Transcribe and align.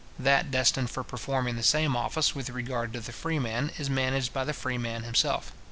That 0.17 0.49
destined 0.49 0.89
for 0.89 1.03
performing 1.03 1.57
the 1.57 1.61
same 1.61 1.95
office 1.95 2.33
with 2.33 2.49
regard 2.49 2.91
to 2.93 2.99
the 3.01 3.11
freeman 3.11 3.71
is 3.77 3.87
managed 3.87 4.33
by 4.33 4.43
the 4.45 4.51
freeman 4.51 5.03
himself. 5.03 5.51